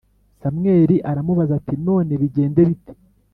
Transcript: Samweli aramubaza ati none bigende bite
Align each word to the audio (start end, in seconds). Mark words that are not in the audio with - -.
Samweli 0.41 0.95
aramubaza 1.11 1.51
ati 1.59 1.75
none 1.85 2.11
bigende 2.21 2.61
bite 2.69 2.93